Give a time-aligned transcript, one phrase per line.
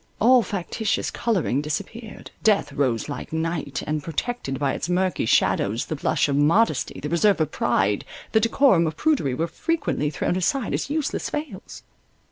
[0.19, 6.27] All factitious colouring disappeared—death rose like night, and, protected by its murky shadows the blush
[6.27, 10.89] of modesty, the reserve of pride, the decorum of prudery were frequently thrown aside as
[10.89, 11.83] useless veils.